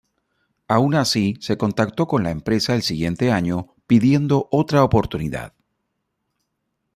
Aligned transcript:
Aun 0.67 0.95
así 0.95 1.35
se 1.41 1.59
contacto 1.59 2.07
con 2.07 2.23
la 2.23 2.31
empresa 2.31 2.73
el 2.73 2.81
siguiente 2.81 3.31
año, 3.31 3.75
pidiendo 3.85 4.47
otra 4.49 4.83
oportunidad. 4.83 5.53